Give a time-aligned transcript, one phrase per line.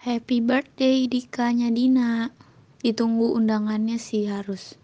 [0.00, 2.32] Happy birthday Dika Nyadina.
[2.80, 4.72] Ditunggu undangannya sih harus.